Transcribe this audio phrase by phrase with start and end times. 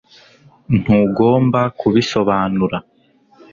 [0.81, 2.77] ntugomba kubisobanura